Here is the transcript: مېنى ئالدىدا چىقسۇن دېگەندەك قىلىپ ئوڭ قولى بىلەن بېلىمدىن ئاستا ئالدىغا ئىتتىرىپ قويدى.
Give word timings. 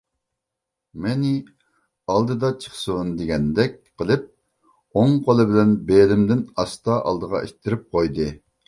مېنى 1.03 1.33
ئالدىدا 2.13 2.51
چىقسۇن 2.65 3.13
دېگەندەك 3.21 3.77
قىلىپ 4.03 4.27
ئوڭ 4.95 5.17
قولى 5.29 5.49
بىلەن 5.53 5.79
بېلىمدىن 5.93 6.45
ئاستا 6.61 7.03
ئالدىغا 7.03 7.47
ئىتتىرىپ 7.49 7.89
قويدى. 7.97 8.33